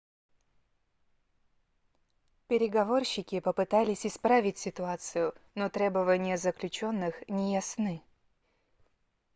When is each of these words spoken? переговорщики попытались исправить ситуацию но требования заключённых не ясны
переговорщики 2.47 3.39
попытались 3.39 4.03
исправить 4.07 4.57
ситуацию 4.57 5.35
но 5.53 5.69
требования 5.69 6.37
заключённых 6.39 7.21
не 7.29 7.53
ясны 7.53 8.01